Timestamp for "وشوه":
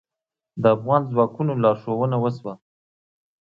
2.19-2.53